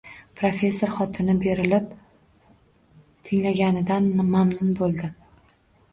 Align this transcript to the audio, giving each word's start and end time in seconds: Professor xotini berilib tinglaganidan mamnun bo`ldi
Professor 0.39 0.91
xotini 0.93 1.35
berilib 1.43 1.91
tinglaganidan 3.29 4.11
mamnun 4.35 4.77
bo`ldi 4.81 5.13